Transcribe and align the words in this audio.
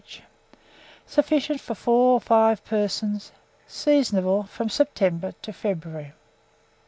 each. 0.03 0.23
Sufficient 1.05 1.61
for 1.61 1.75
4 1.75 1.93
or 2.13 2.19
5 2.19 2.65
persons. 2.65 3.31
Seasonable 3.67 4.41
from 4.47 4.67
September 4.67 5.33
to 5.43 5.53
February. 5.53 6.13